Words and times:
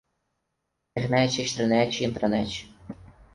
Internet, 0.97 1.37
extranet 1.43 1.93
e 1.99 2.03
intranet 2.09 2.51